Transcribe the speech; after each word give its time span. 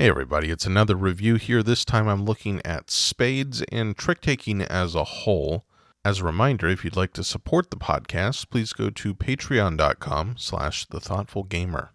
Hey 0.00 0.08
everybody, 0.08 0.48
it's 0.48 0.64
another 0.64 0.96
review 0.96 1.34
here. 1.34 1.62
This 1.62 1.84
time 1.84 2.08
I'm 2.08 2.24
looking 2.24 2.62
at 2.64 2.90
spades 2.90 3.60
and 3.70 3.94
trick 3.94 4.22
taking 4.22 4.62
as 4.62 4.94
a 4.94 5.04
whole. 5.04 5.66
As 6.06 6.20
a 6.20 6.24
reminder, 6.24 6.68
if 6.68 6.82
you'd 6.86 6.96
like 6.96 7.12
to 7.12 7.22
support 7.22 7.70
the 7.70 7.76
podcast, 7.76 8.48
please 8.48 8.72
go 8.72 8.88
to 8.88 9.14
patreon.com 9.14 10.36
slash 10.38 10.86
the 10.86 11.00
thoughtful 11.00 11.42
gamer. 11.42 11.90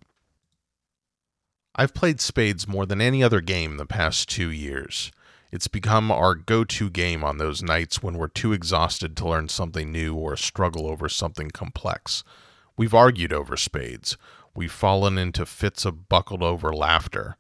I've 1.76 1.96
played 1.96 2.22
spades 2.22 2.68
more 2.68 2.86
than 2.86 3.02
any 3.02 3.24
other 3.24 3.42
game 3.42 3.78
the 3.78 3.88
past 3.88 4.30
two 4.30 4.52
years. 4.52 5.12
It's 5.52 5.68
become 5.68 6.12
our 6.12 6.36
go-to 6.36 6.92
game 6.92 7.24
on 7.24 7.40
those 7.40 7.64
nights 7.64 8.04
when 8.04 8.20
we're 8.20 8.28
too 8.28 8.54
exhausted 8.54 9.18
to 9.18 9.28
learn 9.28 9.50
something 9.50 9.92
new 9.92 10.14
or 10.14 10.38
struggle 10.38 10.86
over 10.86 11.10
something 11.10 11.50
complex. 11.50 12.24
We've 12.78 12.94
argued 12.94 13.34
over 13.34 13.58
spades. 13.58 14.16
We've 14.54 14.72
fallen 14.72 15.18
into 15.18 15.44
fits 15.48 15.86
of 15.86 16.08
buckled 16.08 16.44
over 16.44 16.72
laughter. 16.72 17.38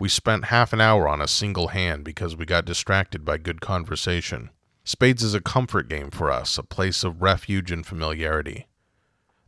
We 0.00 0.08
spent 0.08 0.46
half 0.46 0.72
an 0.72 0.80
hour 0.80 1.06
on 1.06 1.20
a 1.20 1.28
single 1.28 1.68
hand 1.68 2.04
because 2.04 2.34
we 2.34 2.46
got 2.46 2.64
distracted 2.64 3.22
by 3.22 3.36
good 3.36 3.60
conversation. 3.60 4.48
Spades 4.82 5.22
is 5.22 5.34
a 5.34 5.42
comfort 5.42 5.90
game 5.90 6.10
for 6.10 6.30
us, 6.30 6.56
a 6.56 6.62
place 6.62 7.04
of 7.04 7.20
refuge 7.20 7.70
and 7.70 7.84
familiarity. 7.84 8.66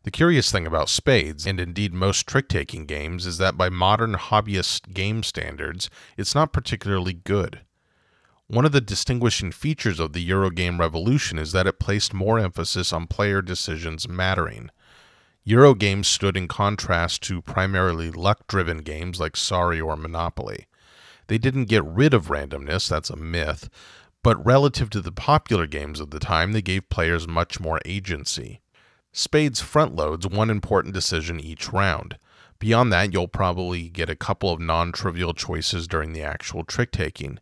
The 0.03 0.11
curious 0.11 0.53
thing 0.53 0.67
about 0.67 0.91
spades, 0.91 1.47
and 1.47 1.59
indeed 1.59 1.95
most 1.95 2.27
trick 2.27 2.51
taking 2.51 2.85
games, 2.85 3.25
is 3.25 3.39
that 3.39 3.57
by 3.57 3.71
modern 3.71 4.13
hobbyist 4.13 4.93
game 4.93 5.23
standards, 5.23 5.89
it's 6.19 6.35
not 6.35 6.53
particularly 6.53 7.15
good. 7.15 7.61
One 8.47 8.67
of 8.67 8.73
the 8.73 8.83
distinguishing 8.83 9.53
features 9.53 9.99
of 9.99 10.13
the 10.13 10.29
Eurogame 10.29 10.79
revolution 10.79 11.39
is 11.39 11.53
that 11.53 11.67
it 11.67 11.81
placed 11.81 12.13
more 12.13 12.39
emphasis 12.39 12.93
on 12.93 13.07
player 13.07 13.41
decisions 13.41 14.07
mattering. 14.07 14.69
Eurogames 15.47 16.07
stood 16.07 16.37
in 16.37 16.47
contrast 16.47 17.21
to 17.25 17.43
primarily 17.43 18.13
luck 18.13 18.47
driven 18.47 18.79
games 18.79 19.19
like 19.19 19.37
Sorry 19.37 19.81
or 19.81 19.97
Monopoly. 19.97 20.69
They 21.27 21.37
didn't 21.37 21.65
get 21.65 21.85
rid 21.85 22.15
of 22.15 22.27
randomness, 22.27 22.89
that's 22.89 23.11
a 23.11 23.17
myth, 23.17 23.69
but 24.23 24.45
relative 24.47 24.89
to 24.91 25.01
the 25.01 25.11
popular 25.11 25.67
games 25.67 25.99
of 25.99 26.11
the 26.11 26.21
time, 26.21 26.53
they 26.53 26.63
gave 26.63 26.89
players 26.89 27.27
much 27.27 27.59
more 27.59 27.81
agency. 27.85 28.61
Spades 29.13 29.61
front 29.61 29.97
loads 29.97 30.29
one 30.29 30.49
important 30.49 30.95
decision 30.95 31.41
each 31.41 31.73
round. 31.73 32.19
Beyond 32.61 32.93
that, 32.93 33.13
you'll 33.13 33.27
probably 33.27 33.89
get 33.89 34.09
a 34.09 34.15
couple 34.15 34.53
of 34.53 34.61
non 34.61 34.93
trivial 34.93 35.35
choices 35.35 35.89
during 35.89 36.13
the 36.13 36.23
actual 36.23 36.63
trick 36.63 36.93
taking. 36.93 37.41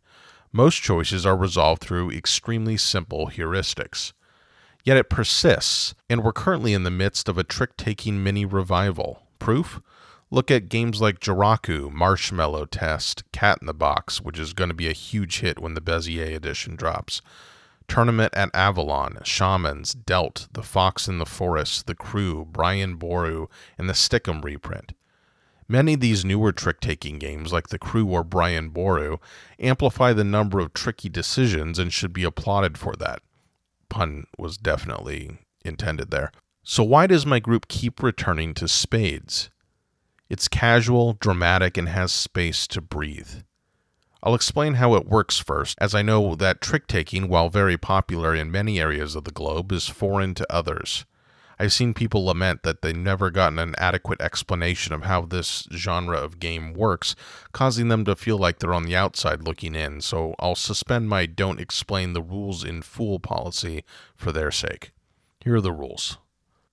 Most 0.53 0.77
choices 0.82 1.27
are 1.27 1.36
resolved 1.36 1.82
through 1.82 2.10
extremely 2.10 2.78
simple 2.78 3.27
heuristics. 3.28 4.14
Yet 4.84 4.97
it 4.97 5.11
persists, 5.11 5.95
and 6.09 6.23
we're 6.23 6.33
currently 6.33 6.73
in 6.73 6.84
the 6.84 6.91
midst 6.91 7.28
of 7.28 7.36
a 7.36 7.45
trick 7.45 7.77
taking 7.77 8.23
mini 8.23 8.45
revival. 8.45 9.27
Proof? 9.39 9.81
Look 10.31 10.50
at 10.50 10.69
games 10.69 11.00
like 11.00 11.19
Jiraku, 11.19 11.92
Marshmallow 11.92 12.67
Test, 12.67 13.25
Cat 13.33 13.59
in 13.61 13.67
the 13.67 13.75
Box, 13.75 14.20
which 14.20 14.39
is 14.39 14.53
going 14.53 14.69
to 14.69 14.75
be 14.75 14.89
a 14.89 14.92
huge 14.92 15.41
hit 15.41 15.59
when 15.59 15.75
the 15.75 15.81
Bezier 15.81 16.34
edition 16.34 16.77
drops. 16.77 17.20
Tournament 17.89 18.33
at 18.37 18.55
Avalon, 18.55 19.19
Shamans, 19.25 19.92
Dealt, 19.95 20.47
The 20.53 20.62
Fox 20.62 21.09
in 21.09 21.19
the 21.19 21.27
Forest, 21.27 21.89
The 21.89 21.97
Crew, 21.97 22.47
Brian 22.48 22.94
Boru, 22.94 23.48
and 23.77 23.89
the 23.89 23.94
Stick'em 23.94 24.44
reprint. 24.44 24.92
Many 25.67 25.94
of 25.94 26.00
these 26.00 26.25
newer 26.25 26.53
trick 26.53 26.78
taking 26.78 27.19
games, 27.19 27.53
like 27.53 27.69
The 27.69 27.78
Crew 27.78 28.06
or 28.06 28.22
Brian 28.22 28.69
Boru, 28.69 29.19
amplify 29.59 30.12
the 30.12 30.25
number 30.25 30.61
of 30.61 30.72
tricky 30.72 31.09
decisions 31.09 31.78
and 31.78 31.92
should 31.92 32.12
be 32.12 32.22
applauded 32.22 32.78
for 32.78 32.94
that 32.97 33.22
pun 33.91 34.24
was 34.38 34.56
definitely 34.56 35.38
intended 35.64 36.10
there. 36.10 36.33
So, 36.62 36.83
why 36.83 37.06
does 37.06 37.27
my 37.27 37.41
group 37.41 37.69
keep 37.69 38.02
returning 38.02 38.55
to 38.55 38.69
spades? 38.69 39.50
It's 40.28 40.48
casual, 40.48 41.14
dramatic, 41.14 41.77
and 41.77 41.88
has 41.88 42.12
space 42.12 42.66
to 42.69 42.80
breathe. 42.80 43.42
I'll 44.22 44.34
explain 44.34 44.74
how 44.74 44.94
it 44.94 45.06
works 45.06 45.38
first, 45.38 45.77
as 45.80 45.94
I 45.94 46.02
know 46.02 46.34
that 46.34 46.60
trick 46.60 46.86
taking, 46.86 47.28
while 47.28 47.48
very 47.48 47.77
popular 47.77 48.34
in 48.34 48.50
many 48.50 48.78
areas 48.78 49.16
of 49.16 49.24
the 49.24 49.30
globe, 49.30 49.72
is 49.72 49.88
foreign 49.88 50.34
to 50.34 50.52
others. 50.52 51.04
I've 51.60 51.75
seen 51.75 51.93
people 51.93 52.25
lament 52.25 52.62
that 52.62 52.81
they've 52.81 52.97
never 52.97 53.31
gotten 53.31 53.59
an 53.59 53.75
adequate 53.76 54.22
explanation 54.22 54.94
of 54.94 55.03
how 55.03 55.26
this 55.26 55.69
genre 55.71 56.16
of 56.16 56.41
game 56.41 56.72
works, 56.72 57.15
causing 57.53 57.88
them 57.88 58.03
to 58.06 58.16
feel 58.16 58.38
like 58.38 58.60
they're 58.60 58.72
on 58.72 58.84
the 58.84 58.97
outside 58.97 59.43
looking 59.43 59.75
in, 59.75 60.00
so 60.00 60.34
I'll 60.38 60.54
suspend 60.54 61.10
my 61.10 61.26
don't 61.26 61.60
explain 61.60 62.15
the 62.15 62.22
rules 62.22 62.65
in 62.65 62.81
full 62.81 63.21
policy 63.21 63.84
for 64.16 64.32
their 64.32 64.50
sake. 64.50 64.93
Here 65.44 65.56
are 65.56 65.60
the 65.60 65.71
rules. 65.71 66.16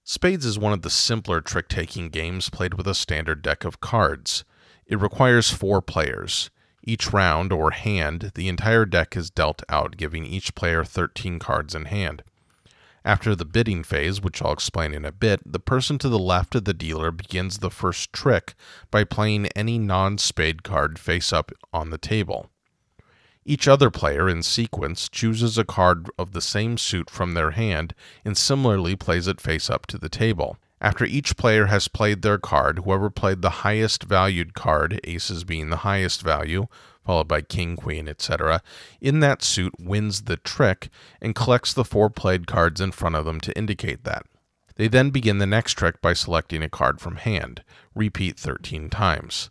Spades 0.06 0.46
is 0.46 0.58
one 0.58 0.72
of 0.72 0.84
the 0.84 0.90
simpler 0.90 1.42
trick 1.42 1.68
taking 1.68 2.08
games 2.08 2.50
played 2.50 2.76
with 2.76 2.88
a 2.88 2.96
standard 2.96 3.42
deck 3.42 3.66
of 3.66 3.82
cards. 3.82 4.46
It 4.86 5.02
requires 5.02 5.52
four 5.52 5.82
players. 5.82 6.50
Each 6.82 7.12
round, 7.12 7.52
or 7.52 7.72
hand, 7.72 8.32
the 8.36 8.48
entire 8.48 8.86
deck 8.86 9.18
is 9.18 9.30
dealt 9.30 9.64
out, 9.68 9.98
giving 9.98 10.24
each 10.24 10.56
player 10.56 10.86
13 10.86 11.40
cards 11.40 11.76
in 11.76 11.86
hand. 11.86 12.24
After 13.08 13.38
the 13.38 13.46
bidding 13.46 13.84
phase, 13.86 14.22
which 14.22 14.42
I'll 14.42 14.52
explain 14.52 14.94
in 14.94 15.06
a 15.06 15.14
bit, 15.14 15.40
the 15.50 15.62
person 15.62 15.98
to 16.00 16.10
the 16.10 16.20
left 16.20 16.56
of 16.56 16.66
the 16.66 16.74
dealer 16.74 17.10
begins 17.10 17.60
the 17.60 17.72
first 17.72 18.12
trick 18.12 18.54
by 18.92 19.06
playing 19.06 19.46
any 19.56 19.80
non 19.80 20.18
spade 20.18 20.62
card 20.62 21.00
face 21.00 21.32
up 21.32 21.54
on 21.72 21.90
the 21.90 21.98
table. 21.98 22.50
Each 23.46 23.66
other 23.66 23.90
player 23.90 24.28
in 24.28 24.44
sequence 24.44 25.08
chooses 25.08 25.58
a 25.58 25.64
card 25.64 26.10
of 26.20 26.34
the 26.34 26.42
same 26.42 26.78
suit 26.78 27.10
from 27.10 27.34
their 27.34 27.52
hand 27.52 27.96
and 28.26 28.36
similarly 28.36 28.98
plays 28.98 29.26
it 29.26 29.40
face 29.40 29.70
up 29.70 29.88
to 29.88 29.98
the 29.98 30.10
table. 30.10 30.58
After 30.82 31.06
each 31.06 31.38
player 31.38 31.68
has 31.68 31.88
played 31.88 32.24
their 32.24 32.38
card, 32.38 32.80
whoever 32.80 33.10
played 33.10 33.42
the 33.42 33.64
highest 33.64 34.04
valued 34.04 34.54
card, 34.54 35.00
aces 35.06 35.46
being 35.46 35.70
the 35.70 35.78
highest 35.78 36.24
value, 36.24 36.68
followed 37.08 37.28
by 37.28 37.42
king, 37.42 37.78
queen, 37.78 38.10
etc., 38.10 38.62
in 39.00 39.22
that 39.22 39.42
suit 39.42 39.74
wins 39.80 40.24
the 40.24 40.36
trick 40.36 40.90
and 41.22 41.34
collects 41.34 41.74
the 41.74 41.86
four 41.86 42.10
played 42.10 42.46
cards 42.46 42.82
in 42.82 42.92
front 42.92 43.16
of 43.16 43.24
them 43.24 43.40
to 43.40 43.58
indicate 43.58 44.04
that. 44.04 44.26
They 44.76 44.90
then 44.90 45.10
begin 45.10 45.38
the 45.38 45.46
next 45.46 45.76
trick 45.76 46.02
by 46.02 46.12
selecting 46.12 46.62
a 46.62 46.70
card 46.70 47.00
from 47.00 47.16
hand. 47.16 47.64
Repeat 47.96 48.38
13 48.38 48.90
times. 48.90 49.50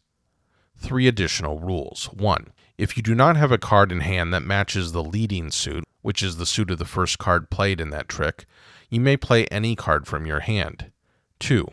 Three 0.77 1.09
additional 1.09 1.59
rules. 1.59 2.11
1. 2.13 2.53
If 2.77 2.95
you 2.99 3.03
do 3.03 3.15
not 3.15 3.39
have 3.39 3.51
a 3.51 3.57
card 3.57 3.91
in 3.91 4.01
hand 4.01 4.35
that 4.35 4.43
matches 4.43 4.93
the 4.93 5.03
leading 5.03 5.51
suit, 5.51 5.85
which 6.03 6.23
is 6.23 6.37
the 6.37 6.45
suit 6.45 6.71
of 6.71 6.77
the 6.77 6.85
first 6.85 7.19
card 7.19 7.49
played 7.49 7.81
in 7.81 7.89
that 7.89 8.07
trick, 8.07 8.45
you 8.91 9.01
may 9.01 9.17
play 9.17 9.47
any 9.47 9.75
card 9.75 10.07
from 10.07 10.27
your 10.27 10.41
hand. 10.41 10.93
2. 11.39 11.67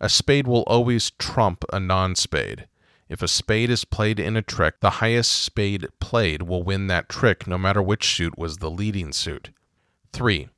A 0.00 0.08
spade 0.08 0.46
will 0.46 0.62
always 0.68 1.10
trump 1.18 1.64
a 1.72 1.80
non 1.80 2.14
spade. 2.14 2.68
If 3.08 3.22
a 3.22 3.28
spade 3.28 3.70
is 3.70 3.84
played 3.84 4.18
in 4.18 4.36
a 4.36 4.42
trick, 4.42 4.80
the 4.80 4.98
highest 4.98 5.30
spade 5.30 5.86
played 6.00 6.42
will 6.42 6.62
win 6.62 6.88
that 6.88 7.08
trick 7.08 7.46
no 7.46 7.56
matter 7.56 7.80
which 7.80 8.16
suit 8.16 8.36
was 8.36 8.56
the 8.56 8.70
leading 8.70 9.12
suit. 9.12 9.50
3. 10.12 10.48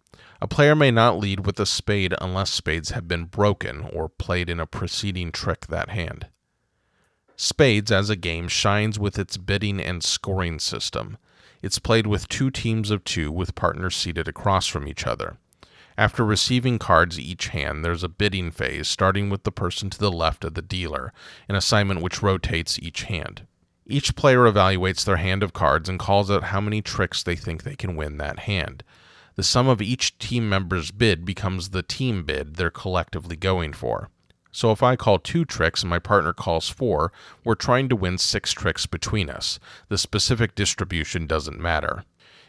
A 0.40 0.48
player 0.48 0.74
may 0.74 0.90
not 0.90 1.18
lead 1.18 1.44
with 1.44 1.58
a 1.60 1.66
spade 1.66 2.14
unless 2.20 2.50
spades 2.50 2.90
have 2.90 3.08
been 3.08 3.24
broken 3.24 3.82
or 3.92 4.08
played 4.08 4.48
in 4.48 4.60
a 4.60 4.66
preceding 4.66 5.32
trick 5.32 5.66
that 5.66 5.90
hand. 5.90 6.28
Spades 7.36 7.92
as 7.92 8.08
a 8.08 8.16
game 8.16 8.48
shines 8.48 8.98
with 8.98 9.18
its 9.18 9.36
bidding 9.36 9.80
and 9.80 10.02
scoring 10.02 10.58
system. 10.58 11.18
It's 11.60 11.78
played 11.78 12.06
with 12.06 12.28
two 12.28 12.50
teams 12.50 12.90
of 12.90 13.04
two 13.04 13.30
with 13.30 13.54
partners 13.54 13.96
seated 13.96 14.26
across 14.26 14.66
from 14.66 14.88
each 14.88 15.06
other. 15.06 15.38
After 15.98 16.24
receiving 16.24 16.78
cards 16.78 17.18
each 17.18 17.48
hand, 17.48 17.84
there's 17.84 18.04
a 18.04 18.08
bidding 18.08 18.52
phase, 18.52 18.86
starting 18.86 19.30
with 19.30 19.42
the 19.42 19.50
person 19.50 19.90
to 19.90 19.98
the 19.98 20.12
left 20.12 20.44
of 20.44 20.54
the 20.54 20.62
dealer, 20.62 21.12
an 21.48 21.56
assignment 21.56 22.02
which 22.02 22.22
rotates 22.22 22.78
each 22.78 23.02
hand. 23.02 23.48
Each 23.84 24.14
player 24.14 24.42
evaluates 24.42 25.04
their 25.04 25.16
hand 25.16 25.42
of 25.42 25.52
cards 25.52 25.88
and 25.88 25.98
calls 25.98 26.30
out 26.30 26.44
how 26.44 26.60
many 26.60 26.82
tricks 26.82 27.24
they 27.24 27.34
think 27.34 27.64
they 27.64 27.74
can 27.74 27.96
win 27.96 28.16
that 28.18 28.38
hand. 28.38 28.84
The 29.34 29.42
sum 29.42 29.66
of 29.66 29.82
each 29.82 30.16
team 30.18 30.48
member's 30.48 30.92
bid 30.92 31.24
becomes 31.24 31.70
the 31.70 31.82
team 31.82 32.22
bid 32.22 32.54
they're 32.54 32.70
collectively 32.70 33.34
going 33.34 33.72
for. 33.72 34.08
So 34.52 34.70
if 34.70 34.84
I 34.84 34.94
call 34.94 35.18
two 35.18 35.44
tricks 35.44 35.82
and 35.82 35.90
my 35.90 35.98
partner 35.98 36.32
calls 36.32 36.68
four, 36.68 37.12
we're 37.42 37.56
trying 37.56 37.88
to 37.88 37.96
win 37.96 38.18
six 38.18 38.52
tricks 38.52 38.86
between 38.86 39.28
us. 39.28 39.58
The 39.88 39.98
specific 39.98 40.54
distribution 40.54 41.26
doesn't 41.26 41.58
matter. 41.58 42.04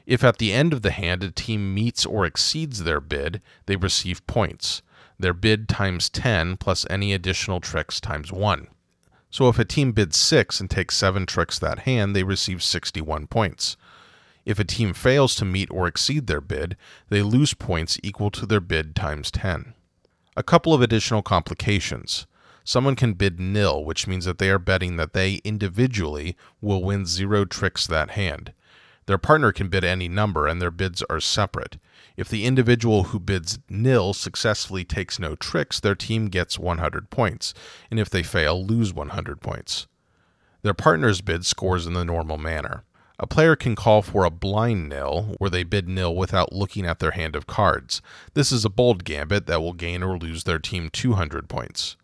If 0.10 0.24
at 0.24 0.40
the 0.40 0.52
end 0.52 0.74
of 0.74 0.82
the 0.82 0.90
hand 0.90 1.24
a 1.24 1.30
team 1.30 1.72
meets 1.72 2.04
or 2.04 2.26
exceeds 2.26 2.84
their 2.84 3.00
bid, 3.00 3.44
they 3.68 3.76
receive 3.76 4.26
points. 4.26 4.82
Their 5.20 5.36
bid 5.36 5.70
times 5.70 6.10
10 6.10 6.58
plus 6.58 6.84
any 6.90 7.14
additional 7.14 7.60
tricks 7.60 8.02
times 8.02 8.32
1. 8.32 8.70
So 9.30 9.50
if 9.50 9.60
a 9.60 9.66
team 9.66 9.92
bids 9.92 10.18
6 10.18 10.60
and 10.60 10.68
takes 10.68 10.98
7 10.98 11.28
tricks 11.28 11.60
that 11.60 11.82
hand, 11.82 12.16
they 12.16 12.24
receive 12.24 12.64
61 12.64 13.28
points. 13.28 13.78
If 14.46 14.58
a 14.58 14.64
team 14.64 14.96
fails 14.96 15.36
to 15.36 15.46
meet 15.46 15.70
or 15.70 15.86
exceed 15.86 16.26
their 16.26 16.42
bid, 16.42 16.76
they 17.10 17.22
lose 17.22 17.54
points 17.54 18.00
equal 18.02 18.32
to 18.32 18.48
their 18.48 18.60
bid 18.60 18.96
times 18.96 19.30
10. 19.30 19.76
A 20.36 20.42
couple 20.42 20.74
of 20.74 20.82
additional 20.82 21.22
complications. 21.22 22.26
Someone 22.64 22.96
can 22.96 23.14
bid 23.14 23.40
nil, 23.40 23.86
which 23.86 24.08
means 24.08 24.26
that 24.26 24.40
they 24.40 24.50
are 24.50 24.58
betting 24.58 24.96
that 24.96 25.14
they 25.14 25.36
individually 25.44 26.36
will 26.62 26.82
win 26.84 27.06
zero 27.06 27.46
tricks 27.46 27.86
that 27.86 28.10
hand. 28.12 28.54
Their 29.10 29.18
partner 29.18 29.52
can 29.52 29.70
bid 29.70 29.84
any 29.84 30.08
number, 30.08 30.46
and 30.46 30.62
their 30.62 30.70
bids 30.70 31.02
are 31.10 31.20
separate. 31.20 31.80
If 32.16 32.30
the 32.30 32.46
individual 32.46 33.06
who 33.06 33.20
bids 33.20 33.58
nil 33.68 34.14
successfully 34.14 34.86
takes 34.86 35.18
no 35.18 35.34
tricks, 35.34 35.80
their 35.80 35.96
team 35.96 36.28
gets 36.28 36.60
100 36.60 37.10
points, 37.10 37.56
and 37.90 38.00
if 38.00 38.08
they 38.08 38.22
fail, 38.22 38.64
lose 38.64 38.94
100 38.94 39.42
points. 39.42 39.88
Their 40.62 40.76
partner's 40.76 41.22
bid 41.22 41.44
scores 41.44 41.88
in 41.88 41.94
the 41.94 42.06
normal 42.06 42.38
manner. 42.38 42.84
A 43.18 43.26
player 43.26 43.56
can 43.56 43.76
call 43.76 44.04
for 44.04 44.26
a 44.26 44.30
blind 44.30 44.90
nil, 44.90 45.34
where 45.40 45.50
they 45.50 45.64
bid 45.64 45.90
nil 45.90 46.16
without 46.16 46.54
looking 46.54 46.86
at 46.86 47.00
their 47.00 47.10
hand 47.10 47.36
of 47.36 47.48
cards. 47.48 48.04
This 48.36 48.52
is 48.52 48.64
a 48.64 48.70
bold 48.70 49.06
gambit 49.06 49.48
that 49.48 49.64
will 49.64 49.74
gain 49.74 50.04
or 50.04 50.20
lose 50.20 50.44
their 50.44 50.60
team 50.60 50.88
200 50.92 51.50
points. 51.50 51.98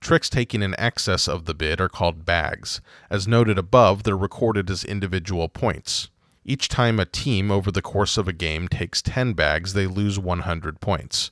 Tricks 0.00 0.28
taken 0.28 0.64
in 0.64 0.74
excess 0.80 1.28
of 1.28 1.44
the 1.44 1.54
bid 1.54 1.80
are 1.80 1.88
called 1.88 2.24
bags. 2.24 2.80
As 3.08 3.28
noted 3.28 3.56
above, 3.56 4.02
they're 4.02 4.16
recorded 4.16 4.68
as 4.68 4.82
individual 4.82 5.48
points. 5.48 6.08
Each 6.50 6.66
time 6.66 6.98
a 6.98 7.04
team 7.04 7.52
over 7.52 7.70
the 7.70 7.80
course 7.80 8.18
of 8.18 8.26
a 8.26 8.32
game 8.32 8.66
takes 8.66 9.00
10 9.02 9.34
bags, 9.34 9.72
they 9.72 9.86
lose 9.86 10.18
100 10.18 10.80
points. 10.80 11.30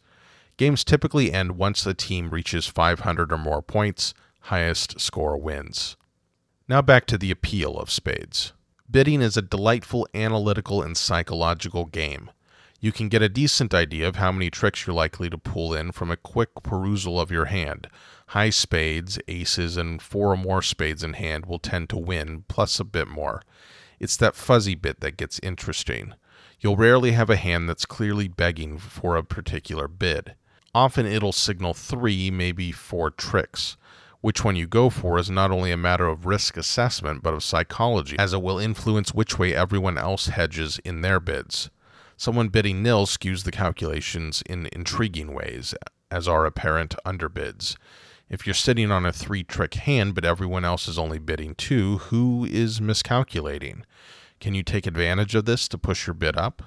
Games 0.56 0.84
typically 0.84 1.32
end 1.32 1.58
once 1.58 1.82
the 1.82 1.92
team 1.92 2.30
reaches 2.30 2.68
500 2.68 3.32
or 3.32 3.36
more 3.36 3.60
points. 3.60 4.14
Highest 4.42 5.00
score 5.00 5.36
wins. 5.36 5.96
Now 6.68 6.82
back 6.82 7.04
to 7.06 7.18
the 7.18 7.32
appeal 7.32 7.76
of 7.78 7.90
spades. 7.90 8.52
Bidding 8.88 9.20
is 9.20 9.36
a 9.36 9.42
delightful 9.42 10.06
analytical 10.14 10.82
and 10.82 10.96
psychological 10.96 11.86
game. 11.86 12.30
You 12.78 12.92
can 12.92 13.08
get 13.08 13.20
a 13.20 13.28
decent 13.28 13.74
idea 13.74 14.06
of 14.06 14.14
how 14.14 14.30
many 14.30 14.50
tricks 14.50 14.86
you're 14.86 14.94
likely 14.94 15.28
to 15.30 15.36
pull 15.36 15.74
in 15.74 15.90
from 15.90 16.12
a 16.12 16.16
quick 16.16 16.50
perusal 16.62 17.18
of 17.18 17.32
your 17.32 17.46
hand. 17.46 17.88
High 18.28 18.50
spades, 18.50 19.18
aces, 19.26 19.76
and 19.76 20.00
four 20.00 20.32
or 20.32 20.36
more 20.36 20.62
spades 20.62 21.02
in 21.02 21.14
hand 21.14 21.46
will 21.46 21.58
tend 21.58 21.88
to 21.88 21.98
win, 21.98 22.44
plus 22.46 22.78
a 22.78 22.84
bit 22.84 23.08
more. 23.08 23.42
It's 24.00 24.16
that 24.18 24.34
fuzzy 24.34 24.74
bit 24.74 25.00
that 25.00 25.16
gets 25.16 25.40
interesting. 25.42 26.14
You'll 26.60 26.76
rarely 26.76 27.12
have 27.12 27.30
a 27.30 27.36
hand 27.36 27.68
that's 27.68 27.86
clearly 27.86 28.28
begging 28.28 28.78
for 28.78 29.16
a 29.16 29.22
particular 29.22 29.88
bid. 29.88 30.34
Often 30.74 31.06
it'll 31.06 31.32
signal 31.32 31.74
three, 31.74 32.30
maybe 32.30 32.72
four 32.72 33.10
tricks. 33.10 33.76
Which 34.20 34.44
one 34.44 34.56
you 34.56 34.66
go 34.66 34.90
for 34.90 35.18
is 35.18 35.30
not 35.30 35.52
only 35.52 35.70
a 35.70 35.76
matter 35.76 36.08
of 36.08 36.26
risk 36.26 36.56
assessment, 36.56 37.22
but 37.22 37.34
of 37.34 37.44
psychology, 37.44 38.16
as 38.18 38.32
it 38.32 38.42
will 38.42 38.58
influence 38.58 39.14
which 39.14 39.38
way 39.38 39.54
everyone 39.54 39.96
else 39.96 40.26
hedges 40.26 40.80
in 40.84 41.02
their 41.02 41.20
bids. 41.20 41.70
Someone 42.16 42.48
bidding 42.48 42.82
nil 42.82 43.06
skews 43.06 43.44
the 43.44 43.52
calculations 43.52 44.42
in 44.44 44.68
intriguing 44.72 45.32
ways, 45.32 45.72
as 46.10 46.26
are 46.26 46.46
apparent 46.46 46.96
underbids. 47.06 47.76
If 48.30 48.46
you're 48.46 48.54
sitting 48.54 48.90
on 48.90 49.06
a 49.06 49.12
three 49.12 49.42
trick 49.42 49.74
hand, 49.74 50.14
but 50.14 50.24
everyone 50.24 50.64
else 50.64 50.86
is 50.86 50.98
only 50.98 51.18
bidding 51.18 51.54
two, 51.54 51.98
who 51.98 52.44
is 52.44 52.78
miscalculating? 52.78 53.86
Can 54.38 54.54
you 54.54 54.62
take 54.62 54.86
advantage 54.86 55.34
of 55.34 55.46
this 55.46 55.66
to 55.68 55.78
push 55.78 56.06
your 56.06 56.14
bid 56.14 56.36
up? 56.36 56.62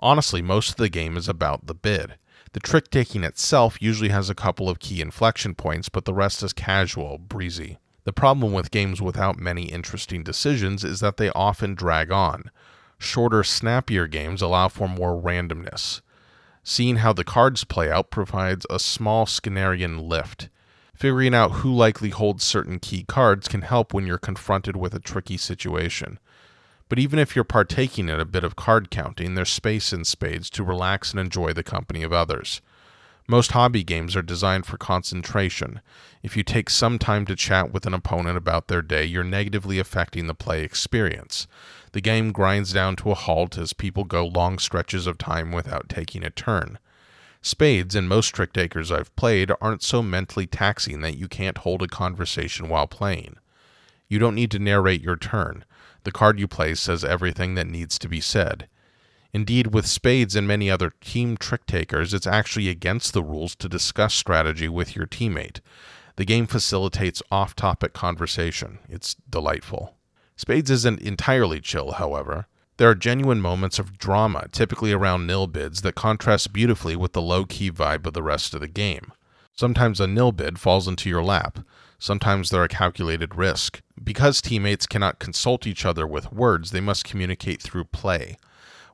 Honestly, 0.00 0.40
most 0.40 0.70
of 0.70 0.76
the 0.76 0.88
game 0.88 1.18
is 1.18 1.28
about 1.28 1.66
the 1.66 1.74
bid. 1.74 2.14
The 2.54 2.60
trick 2.60 2.90
taking 2.90 3.24
itself 3.24 3.76
usually 3.80 4.08
has 4.08 4.30
a 4.30 4.34
couple 4.34 4.70
of 4.70 4.80
key 4.80 5.02
inflection 5.02 5.54
points, 5.54 5.90
but 5.90 6.06
the 6.06 6.14
rest 6.14 6.42
is 6.42 6.54
casual, 6.54 7.18
breezy. 7.18 7.78
The 8.04 8.12
problem 8.12 8.52
with 8.52 8.70
games 8.70 9.00
without 9.00 9.38
many 9.38 9.64
interesting 9.64 10.22
decisions 10.22 10.82
is 10.82 11.00
that 11.00 11.18
they 11.18 11.30
often 11.30 11.74
drag 11.74 12.10
on. 12.10 12.50
Shorter, 12.98 13.44
snappier 13.44 14.06
games 14.06 14.40
allow 14.40 14.68
for 14.68 14.88
more 14.88 15.20
randomness. 15.20 16.00
Seeing 16.64 16.96
how 16.96 17.12
the 17.12 17.24
cards 17.24 17.64
play 17.64 17.90
out 17.90 18.10
provides 18.10 18.66
a 18.70 18.78
small 18.78 19.26
Skinnerian 19.26 20.08
lift. 20.08 20.48
Figuring 21.02 21.34
out 21.34 21.50
who 21.50 21.74
likely 21.74 22.10
holds 22.10 22.44
certain 22.44 22.78
key 22.78 23.02
cards 23.02 23.48
can 23.48 23.62
help 23.62 23.92
when 23.92 24.06
you're 24.06 24.18
confronted 24.18 24.76
with 24.76 24.94
a 24.94 25.00
tricky 25.00 25.36
situation. 25.36 26.20
But 26.88 27.00
even 27.00 27.18
if 27.18 27.34
you're 27.34 27.42
partaking 27.42 28.08
in 28.08 28.20
a 28.20 28.24
bit 28.24 28.44
of 28.44 28.54
card 28.54 28.88
counting, 28.88 29.34
there's 29.34 29.50
space 29.50 29.92
in 29.92 30.04
spades 30.04 30.48
to 30.50 30.62
relax 30.62 31.10
and 31.10 31.18
enjoy 31.18 31.54
the 31.54 31.64
company 31.64 32.04
of 32.04 32.12
others. 32.12 32.60
Most 33.26 33.50
hobby 33.50 33.82
games 33.82 34.14
are 34.14 34.22
designed 34.22 34.64
for 34.64 34.76
concentration. 34.76 35.80
If 36.22 36.36
you 36.36 36.44
take 36.44 36.70
some 36.70 37.00
time 37.00 37.26
to 37.26 37.34
chat 37.34 37.72
with 37.72 37.84
an 37.84 37.94
opponent 37.94 38.36
about 38.36 38.68
their 38.68 38.80
day, 38.80 39.04
you're 39.04 39.24
negatively 39.24 39.80
affecting 39.80 40.28
the 40.28 40.34
play 40.34 40.62
experience. 40.62 41.48
The 41.90 42.00
game 42.00 42.30
grinds 42.30 42.72
down 42.72 42.94
to 42.98 43.10
a 43.10 43.16
halt 43.16 43.58
as 43.58 43.72
people 43.72 44.04
go 44.04 44.24
long 44.24 44.60
stretches 44.60 45.08
of 45.08 45.18
time 45.18 45.50
without 45.50 45.88
taking 45.88 46.22
a 46.22 46.30
turn. 46.30 46.78
Spades 47.44 47.96
and 47.96 48.08
most 48.08 48.28
trick 48.28 48.52
takers 48.52 48.92
I've 48.92 49.14
played 49.16 49.50
aren't 49.60 49.82
so 49.82 50.00
mentally 50.00 50.46
taxing 50.46 51.00
that 51.00 51.18
you 51.18 51.26
can't 51.26 51.58
hold 51.58 51.82
a 51.82 51.88
conversation 51.88 52.68
while 52.68 52.86
playing. 52.86 53.36
You 54.08 54.20
don't 54.20 54.36
need 54.36 54.52
to 54.52 54.60
narrate 54.60 55.02
your 55.02 55.16
turn. 55.16 55.64
The 56.04 56.12
card 56.12 56.38
you 56.38 56.46
play 56.46 56.74
says 56.76 57.04
everything 57.04 57.56
that 57.56 57.66
needs 57.66 57.98
to 57.98 58.08
be 58.08 58.20
said. 58.20 58.68
Indeed, 59.32 59.74
with 59.74 59.86
spades 59.86 60.36
and 60.36 60.46
many 60.46 60.70
other 60.70 60.92
team 61.00 61.36
trick 61.36 61.66
takers, 61.66 62.14
it's 62.14 62.26
actually 62.26 62.68
against 62.68 63.12
the 63.12 63.22
rules 63.22 63.56
to 63.56 63.68
discuss 63.68 64.14
strategy 64.14 64.68
with 64.68 64.94
your 64.94 65.06
teammate. 65.06 65.60
The 66.16 66.24
game 66.24 66.46
facilitates 66.46 67.22
off 67.30 67.56
topic 67.56 67.92
conversation. 67.92 68.78
It's 68.88 69.16
delightful. 69.28 69.96
Spades 70.36 70.70
isn't 70.70 71.00
entirely 71.00 71.60
chill, 71.60 71.92
however. 71.92 72.46
There 72.78 72.88
are 72.88 72.94
genuine 72.94 73.40
moments 73.40 73.78
of 73.78 73.98
drama, 73.98 74.48
typically 74.50 74.92
around 74.92 75.26
nil 75.26 75.46
bids, 75.46 75.82
that 75.82 75.94
contrast 75.94 76.52
beautifully 76.52 76.96
with 76.96 77.12
the 77.12 77.20
low 77.20 77.44
key 77.44 77.70
vibe 77.70 78.06
of 78.06 78.14
the 78.14 78.22
rest 78.22 78.54
of 78.54 78.60
the 78.60 78.68
game. 78.68 79.12
Sometimes 79.54 80.00
a 80.00 80.06
nil 80.06 80.32
bid 80.32 80.58
falls 80.58 80.88
into 80.88 81.10
your 81.10 81.22
lap. 81.22 81.58
Sometimes 81.98 82.48
they're 82.48 82.64
a 82.64 82.68
calculated 82.68 83.34
risk. 83.34 83.82
Because 84.02 84.40
teammates 84.40 84.86
cannot 84.86 85.18
consult 85.18 85.66
each 85.66 85.84
other 85.84 86.06
with 86.06 86.32
words, 86.32 86.70
they 86.70 86.80
must 86.80 87.04
communicate 87.04 87.60
through 87.60 87.84
play. 87.84 88.38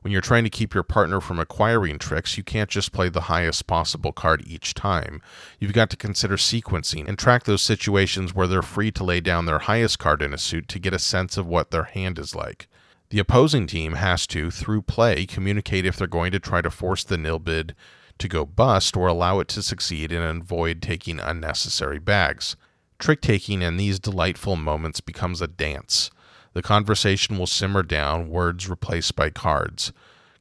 When 0.01 0.11
you're 0.11 0.21
trying 0.21 0.43
to 0.43 0.49
keep 0.49 0.73
your 0.73 0.83
partner 0.83 1.19
from 1.19 1.39
acquiring 1.39 1.99
tricks, 1.99 2.37
you 2.37 2.43
can't 2.43 2.69
just 2.69 2.91
play 2.91 3.09
the 3.09 3.21
highest 3.21 3.67
possible 3.67 4.11
card 4.11 4.43
each 4.45 4.73
time. 4.73 5.21
You've 5.59 5.73
got 5.73 5.89
to 5.89 5.97
consider 5.97 6.35
sequencing 6.35 7.07
and 7.07 7.17
track 7.17 7.43
those 7.43 7.61
situations 7.61 8.33
where 8.35 8.47
they're 8.47 8.61
free 8.61 8.91
to 8.91 9.03
lay 9.03 9.21
down 9.21 9.45
their 9.45 9.59
highest 9.59 9.99
card 9.99 10.21
in 10.21 10.33
a 10.33 10.37
suit 10.37 10.67
to 10.69 10.79
get 10.79 10.93
a 10.93 10.99
sense 10.99 11.37
of 11.37 11.47
what 11.47 11.71
their 11.71 11.83
hand 11.83 12.19
is 12.19 12.35
like. 12.35 12.67
The 13.11 13.17
opposing 13.17 13.65
team 13.65 13.93
has 13.93 14.27
to, 14.27 14.51
through 14.51 14.83
play, 14.83 15.25
communicate 15.25 15.83
if 15.83 15.97
they're 15.97 16.05
going 16.05 16.31
to 16.31 16.39
try 16.39 16.61
to 16.61 16.69
force 16.69 17.03
the 17.03 17.17
nil 17.17 17.39
bid 17.39 17.75
to 18.19 18.27
go 18.27 18.45
bust 18.45 18.95
or 18.95 19.07
allow 19.07 19.39
it 19.39 19.47
to 19.47 19.63
succeed 19.63 20.11
and 20.11 20.43
avoid 20.43 20.79
taking 20.79 21.19
unnecessary 21.19 21.97
bags. 21.97 22.55
Trick 22.99 23.21
taking 23.21 23.63
in 23.63 23.77
these 23.77 23.97
delightful 23.97 24.55
moments 24.55 25.01
becomes 25.01 25.41
a 25.41 25.47
dance. 25.47 26.11
The 26.53 26.61
conversation 26.61 27.39
will 27.39 27.47
simmer 27.47 27.81
down, 27.81 28.29
words 28.29 28.69
replaced 28.69 29.15
by 29.15 29.31
cards. 29.31 29.91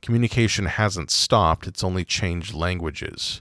Communication 0.02 0.66
hasn't 0.66 1.10
stopped, 1.10 1.66
it's 1.66 1.84
only 1.84 2.04
changed 2.04 2.52
languages. 2.52 3.40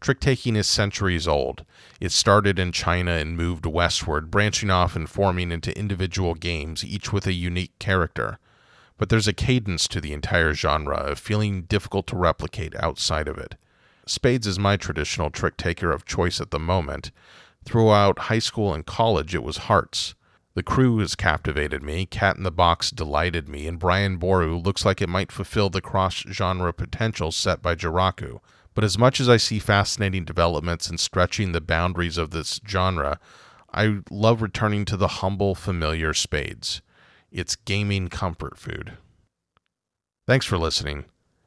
Trick 0.00 0.18
taking 0.18 0.56
is 0.56 0.66
centuries 0.66 1.28
old. 1.28 1.64
It 2.00 2.10
started 2.10 2.58
in 2.58 2.72
China 2.72 3.12
and 3.12 3.36
moved 3.36 3.66
westward, 3.66 4.32
branching 4.32 4.70
off 4.70 4.96
and 4.96 5.08
forming 5.08 5.52
into 5.52 5.78
individual 5.78 6.34
games, 6.34 6.84
each 6.84 7.12
with 7.12 7.26
a 7.26 7.32
unique 7.32 7.78
character. 7.78 8.40
But 8.98 9.08
there's 9.08 9.28
a 9.28 9.32
cadence 9.32 9.88
to 9.88 10.00
the 10.00 10.12
entire 10.12 10.52
genre, 10.52 10.96
of 10.96 11.18
feeling 11.18 11.62
difficult 11.62 12.06
to 12.08 12.16
replicate 12.16 12.74
outside 12.76 13.28
of 13.28 13.38
it. 13.38 13.54
Spades 14.06 14.46
is 14.46 14.58
my 14.58 14.76
traditional 14.76 15.30
trick 15.30 15.56
taker 15.56 15.90
of 15.90 16.04
choice 16.04 16.40
at 16.40 16.50
the 16.50 16.58
moment, 16.58 17.10
Throughout 17.68 18.18
high 18.18 18.38
school 18.38 18.72
and 18.72 18.86
college, 18.86 19.34
it 19.34 19.42
was 19.42 19.68
Hearts. 19.68 20.14
The 20.54 20.62
crew 20.62 21.00
has 21.00 21.14
captivated 21.14 21.82
me, 21.82 22.06
Cat 22.06 22.38
in 22.38 22.42
the 22.42 22.50
Box 22.50 22.90
delighted 22.90 23.46
me, 23.46 23.66
and 23.66 23.78
Brian 23.78 24.16
Boru 24.16 24.56
looks 24.56 24.86
like 24.86 25.02
it 25.02 25.08
might 25.10 25.30
fulfill 25.30 25.68
the 25.68 25.82
cross 25.82 26.24
genre 26.30 26.72
potential 26.72 27.30
set 27.30 27.60
by 27.60 27.74
Jiraku. 27.74 28.40
But 28.74 28.84
as 28.84 28.96
much 28.96 29.20
as 29.20 29.28
I 29.28 29.36
see 29.36 29.58
fascinating 29.58 30.24
developments 30.24 30.88
in 30.88 30.96
stretching 30.96 31.52
the 31.52 31.60
boundaries 31.60 32.16
of 32.16 32.30
this 32.30 32.58
genre, 32.66 33.20
I 33.70 33.98
love 34.10 34.40
returning 34.40 34.86
to 34.86 34.96
the 34.96 35.08
humble, 35.08 35.54
familiar 35.54 36.14
spades. 36.14 36.80
It's 37.30 37.56
gaming 37.56 38.08
comfort 38.08 38.58
food. 38.58 38.96
Thanks 40.26 40.46
for 40.46 40.58
listening. 40.58 41.04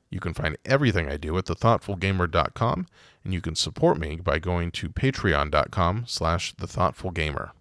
You 0.09 0.19
can 0.19 0.33
find 0.33 0.57
everything 0.65 1.09
I 1.09 1.17
do 1.17 1.37
at 1.37 1.45
thethoughtfulgamer.com, 1.45 2.87
and 3.23 3.33
you 3.33 3.41
can 3.41 3.55
support 3.55 3.97
me 3.97 4.17
by 4.17 4.39
going 4.39 4.71
to 4.71 4.89
patreon.com 4.89 6.03
slash 6.07 6.55
thethoughtfulgamer. 6.55 7.51